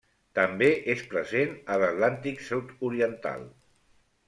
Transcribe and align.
També 0.37 0.69
és 0.93 1.03
present 1.11 1.53
a 1.75 1.77
l'Atlàntic 1.83 2.43
sud-oriental. 2.49 3.49